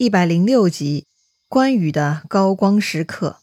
[0.00, 1.06] 一百零六集，
[1.48, 3.38] 关羽的高光时刻。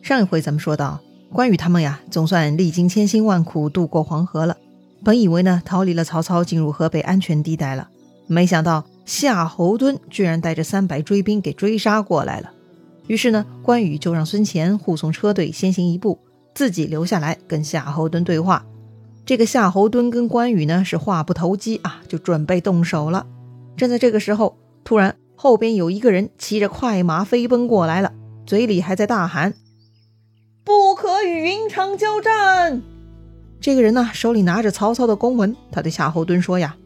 [0.00, 1.00] 上一回咱们说到，
[1.32, 4.56] 关羽他们呀，总算历经千辛万苦渡过黄河了。
[5.02, 7.88] 本以为呢，逃离了曹操，进入河北安全地带了，
[8.28, 12.52] 没想到夏侯惇居然带着三百追兵给追杀过来了。
[13.08, 16.20] 于是呢，关羽就让孙乾护送车队先行一步，
[16.54, 18.64] 自己留下来跟夏侯惇对话。
[19.26, 23.26] 这个夏侯惇跟关羽呢是话不投机啊，就准备动手了。
[23.76, 28.12] 正在这个时候，突然后边有一个人骑着快马飞奔过来了，
[28.46, 29.54] 嘴里还在大喊
[30.64, 32.82] ：“不可与云长交战！”
[33.60, 36.76] 这个人呢，手里拿着曹操的公文，他对夏侯惇说：“呀，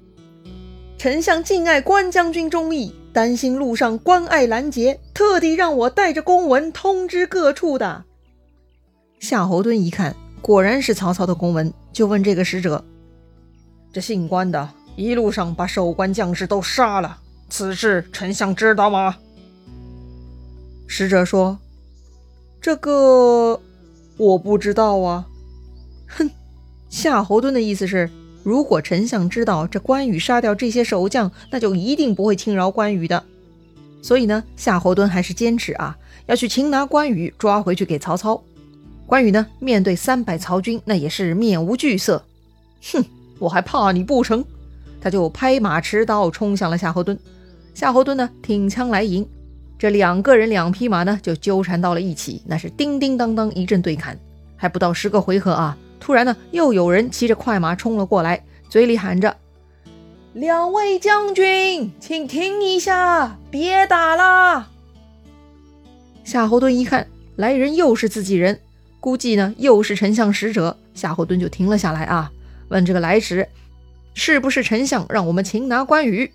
[0.96, 8.04] 丞相敬爱关将军忠义，担心路上关隘拦截，特地让我带着公文通知各处的。”
[9.20, 12.84] 夏侯惇一看，果然是曹操的公文，就问这个使者
[13.92, 14.68] ：“这姓关的？”
[14.98, 19.16] 一路上把守关将士都杀了，此事丞相知道吗？
[20.88, 21.56] 使者说
[22.60, 23.60] ：“这个
[24.16, 25.24] 我不知道啊。”
[26.10, 26.28] 哼，
[26.90, 28.10] 夏侯惇的意思是，
[28.42, 33.22] 如果丞相知道这关羽杀掉这些守将，那就一定不会轻饶关羽的。
[34.02, 35.96] 所以呢，夏侯惇还是坚持啊，
[36.26, 38.42] 要去擒拿关羽，抓回去给曹操。
[39.06, 42.24] 关羽呢，面对三百曹军，那也是面无惧色。
[42.92, 43.04] 哼，
[43.38, 44.44] 我还怕你不成？
[45.00, 47.16] 他就拍马持刀冲向了夏侯惇，
[47.74, 49.28] 夏侯惇呢挺枪来迎，
[49.78, 54.18] 这两个人两匹马呢就纠缠到了一起，那是叮叮当当一阵对砍，
[54.56, 59.36] 还不到十个回合啊，突然呢又有人骑着快马冲了过来，嘴里喊着
[60.34, 64.68] ：“两位将军，请停一下，别打了。”
[66.24, 68.60] 夏侯惇一看来人又是自己人，
[69.00, 72.30] 估计呢又是丞相使者，夏侯惇就停了下来啊，
[72.68, 73.48] 问这个来使。
[74.14, 76.32] 是不是丞相让我们擒拿关羽？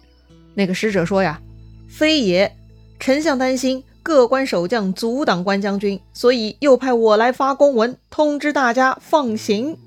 [0.55, 1.41] 那个使者说呀
[1.89, 2.55] ：“非也，
[2.99, 9.77] 丞相担心各关守将阻挡关将军，所以又派我来发公文通知大家放行。”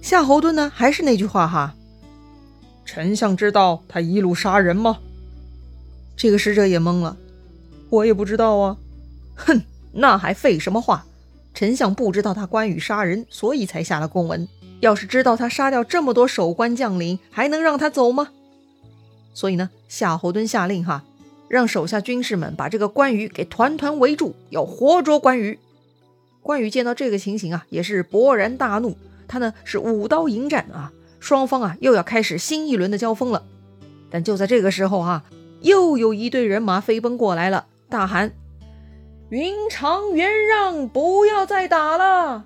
[0.00, 0.70] 夏侯惇呢？
[0.74, 1.74] 还是那句话哈，
[2.84, 4.98] 丞相知道他一路杀人吗？
[6.16, 7.16] 这个使者也懵了，
[7.90, 8.76] 我也不知道啊。
[9.34, 9.62] 哼，
[9.92, 11.04] 那还废什么话？
[11.52, 14.46] 丞相不知道他关羽杀人，所以才下了公文。
[14.80, 18.28] 要是知道他杀掉这么多守关将领，还能让他走吗？
[19.34, 21.04] 所以呢，夏侯惇下令哈，
[21.48, 25.58] 让手下军士们把这个关羽给团团围住，要活捉关羽。
[26.42, 33.42] 关羽见到这个情形啊，也是勃然大怒，他呢是舞刀迎战啊，双方啊又要开始新一轮的交锋了。
[34.10, 35.24] 但就在这个时候啊，
[35.60, 38.32] 又有一队人马飞奔过来了，大喊
[39.30, 42.44] ：“云长袁让，不要再打了。”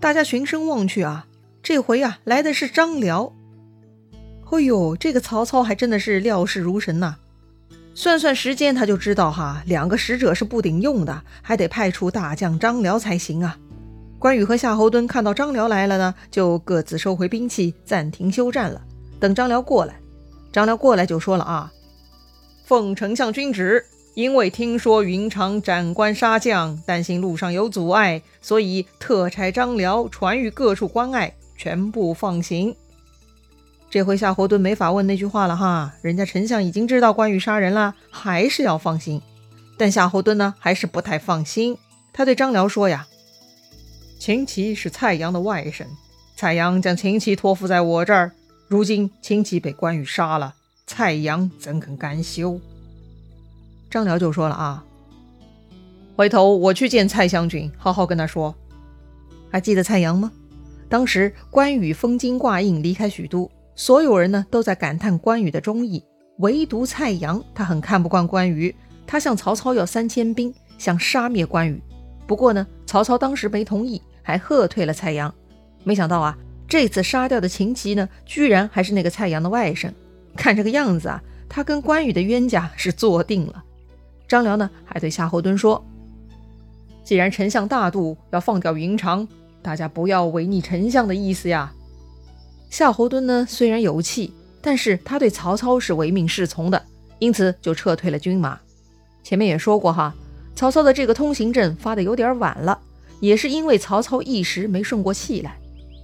[0.00, 1.26] 大家循声望去啊，
[1.62, 3.32] 这回啊来的是张辽。
[4.50, 7.16] 哎呦，这个曹操还真的是料事如神呐！
[7.94, 13.58] 算算时间，他就知道哈，两个使者是不顶用的，还得派出大将张辽才行啊。
[14.18, 18.80] 关羽和夏侯惇看到张辽来了呢，就各自收回兵器，暂停休战了，
[19.18, 20.00] 等张辽过来。
[20.52, 21.72] 张辽过来就说了啊
[22.64, 23.84] ：“奉丞相君旨。”
[24.18, 32.74] 因为听说云长斩关杀将，担心路上有阻碍，所以特差张辽传谕各处关隘，全部放行。
[33.88, 39.22] 这回夏侯惇没法问那句话了哈，人家丞相已经知道关羽杀人了，还是要放行。
[39.76, 41.78] 但夏侯惇呢，还是不太放心。
[42.12, 43.06] 他对张辽说呀
[44.18, 45.84] ：“秦琪是蔡阳的外甥，
[46.34, 48.32] 蔡阳将秦琪托付在我这儿，
[48.66, 50.56] 如今秦琪被关羽杀了，
[50.88, 52.60] 蔡阳怎肯甘休？”
[53.90, 54.84] 张辽就说了啊，
[56.16, 58.54] 回头我去见蔡将军，好好跟他说。
[59.50, 60.30] 还记得蔡阳吗？
[60.88, 66.02] 当时关羽封金挂印离开许都，所有人呢都在感叹关羽的忠义，
[66.38, 68.74] 唯独蔡阳他很看不惯关羽，
[69.06, 71.82] 他向曹操要三千兵，想杀灭关羽。
[72.26, 75.34] 不过呢，曹操当时没同意，还喝退了蔡阳。
[75.82, 79.90] 没想到啊，这次杀掉的秦琪呢，居然还是那个蔡阳的外甥。
[80.36, 83.64] 看这个样子啊，他跟关羽的冤家是坐定了。
[84.28, 85.82] 张辽呢，还对夏侯惇说
[87.02, 89.26] ：“既然丞相大度，要放掉云长，
[89.62, 91.72] 大家不要违逆丞相的意思呀。”
[92.68, 94.30] 夏侯惇呢，虽然有气，
[94.60, 96.84] 但是他对曹操是唯命是从的，
[97.18, 98.60] 因此就撤退了军马。
[99.24, 100.14] 前面也说过哈，
[100.54, 102.78] 曹操的这个通行证发的有点晚了，
[103.20, 105.56] 也是因为曹操一时没顺过气来。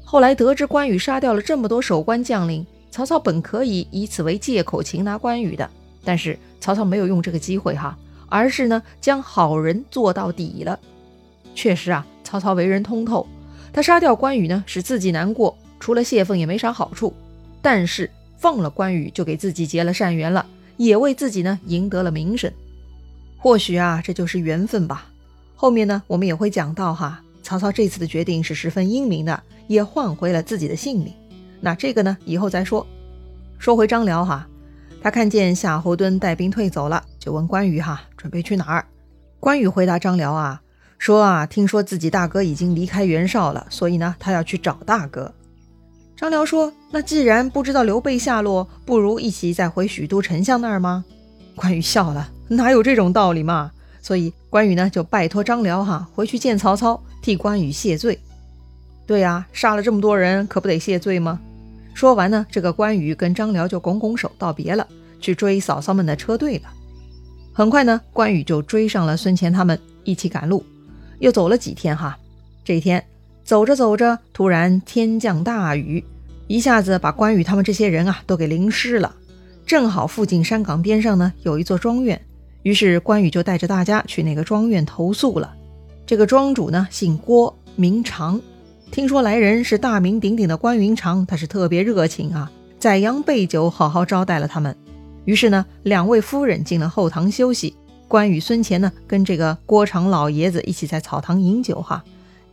[0.02, 5.68] 后来得知关羽杀掉了这么多守关将领，曹操本可以以此为借口擒拿关羽的，
[6.02, 7.98] 但是曹操没有用这个机会哈。
[8.34, 10.80] 而是呢，将好人做到底了。
[11.54, 13.24] 确实啊，曹操为人通透，
[13.72, 17.14] 他杀掉关羽呢，使自己难过，除了泄愤也没啥好处。
[17.62, 20.44] 但是放了关羽，就给自己结了善缘了，
[20.76, 22.52] 也为自己呢赢得了名声。
[23.38, 25.06] 或许啊，这就是缘分吧。
[25.54, 31.12] 后面呢，我们也会讲到哈，曹操这次的决定是十分英明的，也换回了自己的性命。
[31.60, 32.84] 那这个呢，以后再说。
[33.60, 34.44] 说回张辽哈，
[35.00, 38.86] 他看见夏侯惇带兵退走了，就问关羽哈，准备去哪儿？
[39.38, 40.62] 关羽回答张辽啊，
[40.98, 45.34] 说啊，听说自己大哥已经离开袁绍了，所以呢，他要去找大哥。
[46.16, 51.04] 张辽说，那既然不知道刘备下落，不如一起再回许都丞相那儿吗？
[51.54, 53.70] 关羽笑了，哪有这种道理嘛？
[54.00, 58.18] 所以关羽呢就拜托张辽哈回去见曹操，替关羽谢罪。
[59.06, 61.38] 对呀，杀了这么多人，可不得谢罪吗？
[61.92, 64.88] 说完呢，这个关羽跟张辽就拱拱手道别了，
[65.20, 66.70] 去追嫂嫂们的车队了。
[67.56, 70.64] 很快呢，关羽就追上了孙乾他们，一起赶路。
[71.20, 72.18] 又走了几天哈，
[72.64, 73.02] 这一天
[73.44, 76.04] 走着走着，突然天降大雨，
[76.48, 79.14] 一下子把关羽他们这些人啊都给淋湿了。
[79.64, 82.20] 正好附近山岗边上呢有一座庄院。
[82.64, 85.54] 于是关羽就带着大家去那个庄院投宿了。
[86.04, 88.40] 这个庄主呢姓郭，名长。
[88.90, 94.76] 听说来人是大名鼎鼎的关云长，他是特别热情啊，宰羊备酒，好好招待了他们。
[95.24, 97.74] 于是呢，两位夫人进了后堂休息，
[98.08, 102.04] 关羽、孙乾呢跟这个郭长老爷子一起在草堂饮酒哈，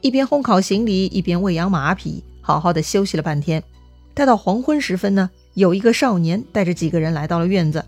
[0.01, 3.62] 一边烘烤行李，一边喂养马匹，好好的休息了半天。
[4.13, 7.85] 待到黄昏时分呢，有一个少年带着几个人来到了院子。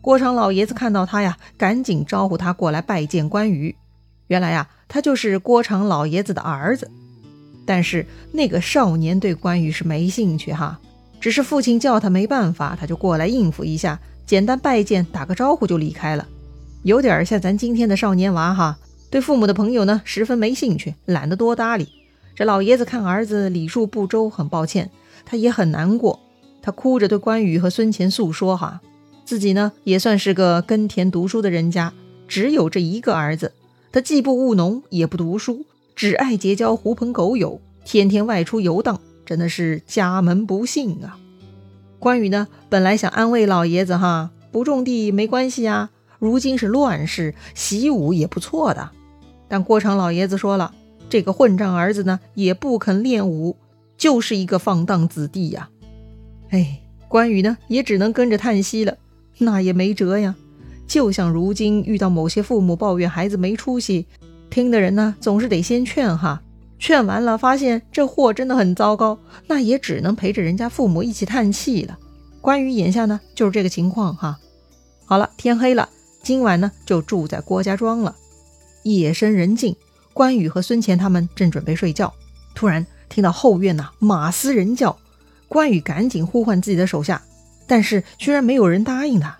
[0.00, 3.74] 郭长老爷子看到他呀，赶紧招呼他过来拜见关羽。
[4.28, 6.90] 原来呀，他就是郭长老爷子的儿子。
[7.66, 10.80] 但是那个少年对关羽是没兴趣哈，
[11.20, 16.26] 只是父亲叫他没办法，他就过来应付一下，简单拜见，打个招呼就离开了。
[16.82, 18.78] 有点像咱今天的少年娃哈，
[19.10, 21.88] 对父母的朋友呢十分没兴趣，懒得多搭理。
[22.34, 24.90] 这老爷子看儿子礼数不周，很抱歉，
[25.26, 26.20] 他也很难过，
[26.62, 28.80] 他哭着对关羽和孙乾诉说哈。
[29.24, 31.92] 自己呢也算是个耕田读书的人家，
[32.26, 33.52] 只有这一个儿子。
[33.92, 41.18] 他既不务农，也不读书，只爱结交狐朋狗友，天天外出游荡，真的是家门不幸啊。
[42.00, 48.90] 关羽呢，本来想安慰老爷子哈，不种地没关系呀，如今是乱世，习武也不错的。
[49.48, 50.72] 但郭长老爷子说了，
[51.10, 53.58] 这个混账儿子呢，也不肯练武，
[53.98, 55.68] 就是一个放荡子弟呀。
[56.48, 58.96] 哎，关羽呢，也只能跟着叹息了。
[59.36, 60.34] 那也没辙呀，
[60.86, 64.06] 就像如今遇到某些父母抱怨孩子没出息，
[64.48, 66.40] 听的人呢总是得先劝哈，
[66.80, 69.16] 劝完了发现这货真的很糟糕，
[69.46, 71.98] 那也只能陪着人家父母一起叹气了。
[72.40, 74.38] 关羽眼下呢就是这个情况哈。
[75.04, 75.88] 好了，天黑了，
[76.22, 78.16] 今晚呢就住在郭家庄了。
[78.82, 79.76] 夜深人静，
[80.14, 82.12] 关羽和孙乾他们正准备睡觉，
[82.54, 84.96] 突然听到后院呐马嘶人叫，
[85.48, 87.20] 关羽赶紧呼唤自己的手下。
[87.66, 89.38] 但是居然没有人答应他，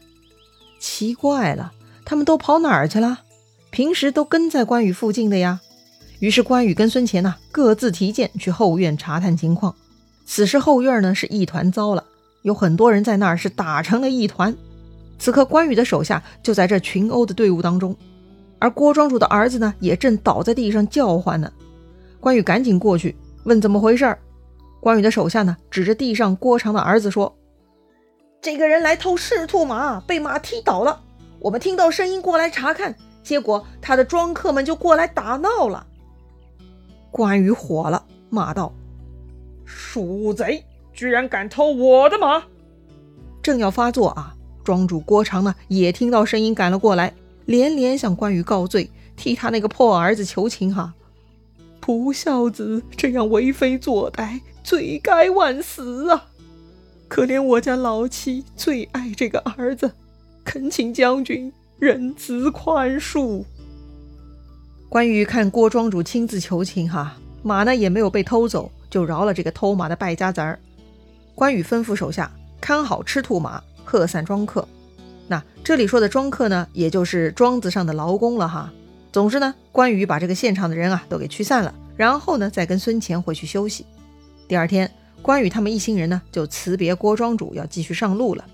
[0.79, 1.73] 奇怪了，
[2.05, 3.21] 他们都跑哪儿去了？
[3.71, 5.63] 平时都跟在关羽附近的呀。
[6.21, 9.75] 于是关羽跟孙乾呐各自提剑去后院查探情况。
[10.25, 12.05] 此时后院呢是一团糟了，
[12.43, 14.55] 有很多人在那儿是打成了一团。
[15.19, 17.97] 此刻关羽的手下就在这群殴的队伍当中，
[18.59, 21.51] 而郭庄主的儿子呢也正倒在地上叫唤呢。
[22.21, 24.17] 关羽赶紧过去问怎么回事。
[24.81, 27.35] 关羽的手下呢指着地上郭长的儿子说。
[28.43, 31.01] 这个人来偷赤兔马，被马踢倒了。
[31.39, 35.87] 我们听到声音过来查看，结果他的庄客们就过来打闹了。
[37.11, 38.73] 关羽火了，骂道
[39.65, 42.43] ：“鼠贼，居然敢偷我的马！”
[43.43, 47.15] 正要发作啊，庄主郭长呢也听到声音赶了过来，
[47.47, 50.75] 连连向关羽告罪，替他那个破儿子求情。
[50.75, 50.95] 哈，
[51.81, 56.27] 不孝子这样为非作歹，罪该万死啊！
[57.09, 59.91] 可怜我家老妻最爱这个儿子，
[60.45, 63.45] 恳请将军仁慈宽恕。
[64.91, 70.59] 关羽看郭庄主亲自求情，哈马呢也没有被偷走，就饶了这个偷马的败家子儿。
[71.37, 72.29] 关羽吩咐手下
[72.61, 74.67] 看好赤兔马，贺散庄客。
[75.29, 78.73] 那这里说的庄客呢，也就是庄子上的劳工了哈。
[79.13, 83.87] 总之呢，关羽把这个现场的人啊都给驱散了，然后呢再跟孙乾回去休息。
[84.49, 84.91] 第二天。
[85.23, 88.45] 关羽他们一行人呢，就辞别郭庄主，要继续上路了。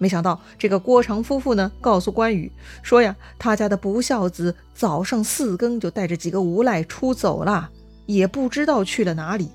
[0.00, 2.50] 没想到这个郭长夫妇呢，告诉关羽
[2.82, 7.68] 说呀，他家的不孝子早上四更就带着几个无赖出走了，
[8.06, 9.50] 也不知道去了哪里。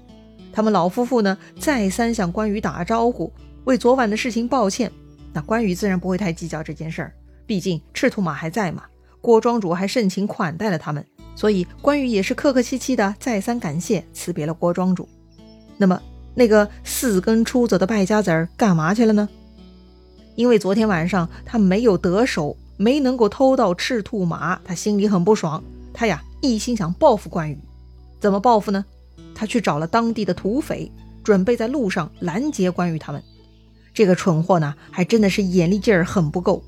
[0.53, 3.33] 他们老夫妇呢，再三向关羽打招呼，
[3.63, 4.91] 为昨晚的事情抱歉。
[5.33, 7.11] 那关羽自然不会太计较这件事儿，
[7.47, 8.83] 毕竟赤兔马还在嘛，
[9.21, 11.03] 郭庄主还盛情款待了他们，
[11.35, 15.09] 所以关羽也是客客气气的再三感谢，辞别了郭庄主。
[15.75, 15.99] 那么。
[16.37, 19.29] 那个四更出走的败家子儿干嘛去了呢？
[20.35, 25.63] 因为昨天晚上他没有得手，没能够偷到赤兔马，他心里很不爽。
[25.93, 27.57] 他呀一心想报复关羽，
[28.19, 28.83] 怎么报复呢？
[29.33, 30.91] 他去找了当地的土匪，
[31.23, 33.23] 准备在路上拦截关羽他们。
[33.93, 36.61] 这个蠢货呢，还真的是眼力劲儿很不够。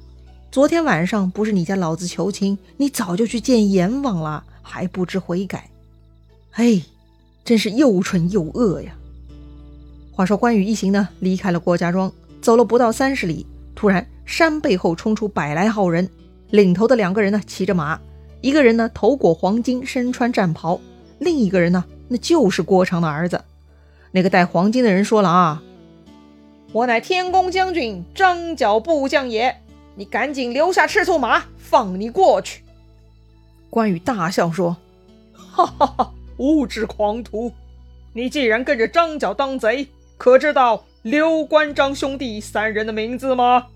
[0.49, 5.69] 昨天晚上不是你家老子求亲，你早就去见阎王了，还不知悔改。
[6.51, 6.81] 哎，
[7.43, 8.95] 真是又蠢又恶呀！
[10.13, 13.45] 话说关羽一行呢，离开了郭家庄，走了不到三十里，
[13.77, 16.09] 突然山背后冲出百来号人，
[16.49, 18.01] 领头的两个人呢，骑着马，
[18.41, 20.81] 一个人呢头裹黄金，身穿战袍，
[21.19, 23.39] 另一个人呢，那就是郭长的儿子。
[24.11, 25.61] 那个戴黄金的人说了啊。
[26.73, 29.61] 我乃天公将军张角部将也，
[29.93, 32.63] 你赶紧留下赤兔马，放你过去。
[33.69, 34.75] 关羽大笑说
[35.31, 37.53] ：“哈哈哈，无知狂徒！
[38.11, 43.67] 你既然跟着张角当贼，可知道刘关张兄弟三人的名字吗？”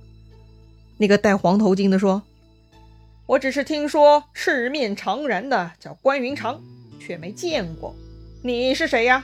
[0.99, 2.21] 那个戴黄头巾的说
[3.25, 6.61] ：“我只是听说赤面长髯的叫关云长，
[6.99, 7.95] 却没见过。
[8.43, 9.23] 你是谁呀？”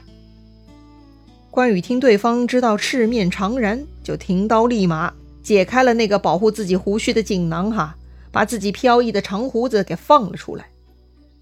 [1.52, 7.98] 关羽听对方知道赤面长髯，就停刀立马，解开了那个保护自己胡须的锦囊，哈，
[8.32, 10.70] 把自己飘逸的长胡子给放了出来。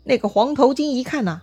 [0.03, 1.41] 那个黄头巾一看呐，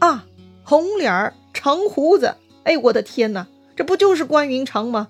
[0.00, 0.26] 啊，
[0.64, 3.46] 红脸儿，长胡子，哎，我的天哪，
[3.80, 5.08] 这不就是关云长吗？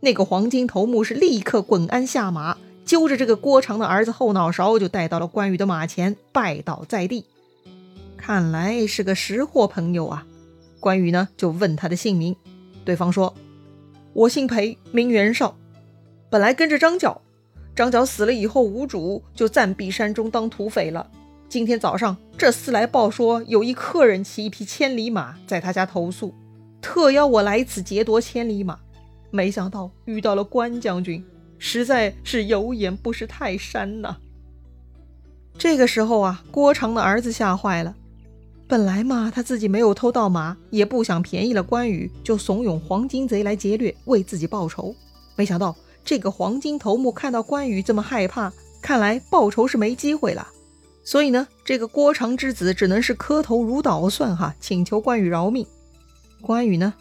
[0.00, 2.56] 那个黄金头目是立刻滚鞍下马，
[2.86, 7.26] 揪着这个郭长的儿子后脑勺，就带到了关羽的马前，拜倒在地。
[8.16, 10.26] 看来是个识货朋友啊。
[10.80, 12.34] 关羽呢，就问他的姓名，
[12.86, 13.34] 对方说
[14.14, 15.54] ：“我姓裴，名袁绍，
[16.30, 17.20] 本来跟着张角，
[17.74, 21.06] 张角死了以后无主，就暂避山中当土匪了。
[21.50, 26.32] 今天早上这厮来报说，有一客人骑一匹千里马在他家投宿，
[26.86, 28.78] 特邀我来此劫夺千里马。
[29.32, 31.22] 没想到遇到了关将军，
[31.58, 34.16] 实在是有眼不识泰山呐。”
[35.58, 37.96] 这个时候啊，郭长的儿子吓坏了。
[38.68, 44.94] 本来嘛，他自己没有偷到马，也不想便宜了关羽，就怂恿黄金贼来劫掠，为自己报仇。
[45.34, 45.74] 没想到
[46.04, 50.46] 这个黄金头目看到关羽这么害怕，看来报仇是没机会了。
[51.04, 55.66] 所以呢，这个郭长之子只能是磕头如捣蒜哈，请求关羽饶命。
[56.46, 56.94] 关羽呢，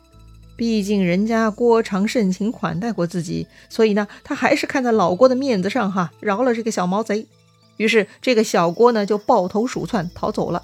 [0.55, 7.27] 毕竟人家郭长盛情款待过自己，所以呢，他还是看在老郭的面子上哈，饶了这个小毛贼。
[7.77, 10.63] 于是这个小郭呢，就抱头鼠窜逃走了。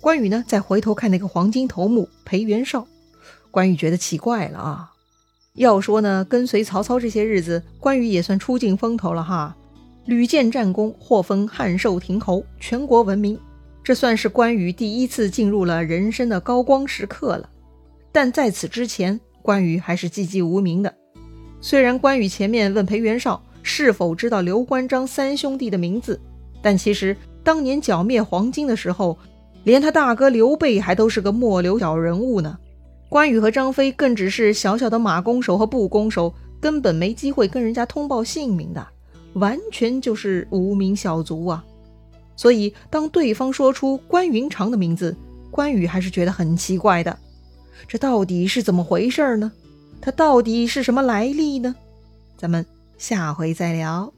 [0.00, 2.86] 关羽呢，再回头看那个黄金头目裴元绍，
[3.50, 4.92] 关羽觉得奇怪了啊。
[5.54, 9.54] 要说呢，跟随曹操这些日子，关羽也算出尽风头了哈，
[10.06, 13.38] 屡建战功，获封汉寿亭侯，全国闻名。
[13.82, 17.50] 这算是关羽第一次进入了人生的高光时刻了。
[18.12, 20.94] 但在此之前，关羽还是寂寂无名的。
[21.60, 26.20] 虽然关羽前面问裴元绍是否知道刘关张三兄弟的名字，
[26.62, 29.16] 但其实当年剿灭黄巾的时候。
[29.64, 32.56] 连他大哥刘备还都是个末流小人物呢，
[33.10, 38.86] 关羽和张飞更只是小小的马弓手和步弓手，根本没机会跟人家通报姓名的，
[39.34, 41.62] 完全就是无名小卒啊！
[42.34, 45.14] 所以当对方说出关云长的名字，
[45.50, 47.18] 关羽还是觉得很奇怪的，
[47.86, 49.52] 这到底是怎么回事呢？
[50.00, 51.74] 它到底是什么来历呢？
[52.36, 52.64] 咱们
[52.96, 54.12] 下回再聊。